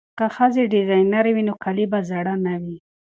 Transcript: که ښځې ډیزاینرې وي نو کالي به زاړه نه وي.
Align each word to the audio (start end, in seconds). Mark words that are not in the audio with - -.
که 0.17 0.25
ښځې 0.35 0.63
ډیزاینرې 0.73 1.31
وي 1.33 1.43
نو 1.49 1.53
کالي 1.63 1.85
به 1.91 1.99
زاړه 2.09 2.35
نه 2.45 2.53
وي. 2.63 2.77